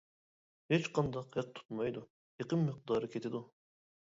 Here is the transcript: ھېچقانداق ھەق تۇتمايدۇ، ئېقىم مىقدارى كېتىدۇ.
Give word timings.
ھېچقانداق 0.73 1.37
ھەق 1.41 1.51
تۇتمايدۇ، 1.59 2.03
ئېقىم 2.41 2.67
مىقدارى 2.71 3.15
كېتىدۇ. 3.17 3.47